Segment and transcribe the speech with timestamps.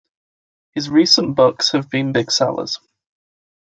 [0.71, 2.79] His recent books have been big sellers.